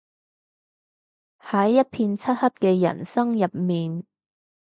[1.39, 4.03] 喺一片漆黑嘅人生入面